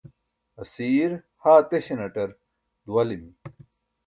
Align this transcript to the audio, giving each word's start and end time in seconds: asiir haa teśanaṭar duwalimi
asiir 0.61 1.11
haa 1.43 1.61
teśanaṭar 1.69 2.29
duwalimi 2.85 3.31